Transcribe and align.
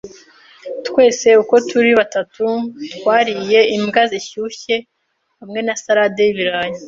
Twese 0.87 1.27
uko 1.41 1.55
turi 1.69 1.91
batatu 1.99 2.45
twariye 2.95 3.59
imbwa 3.77 4.01
zishyushye 4.11 4.75
hamwe 5.39 5.59
na 5.67 5.75
salade 5.83 6.21
y'ibirayi. 6.25 6.77